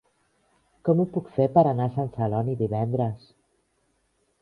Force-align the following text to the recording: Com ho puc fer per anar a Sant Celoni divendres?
Com 0.89 1.03
ho 1.03 1.05
puc 1.17 1.29
fer 1.37 1.47
per 1.59 1.65
anar 1.73 1.87
a 1.91 1.93
Sant 1.99 2.11
Celoni 2.17 2.59
divendres? 2.65 3.33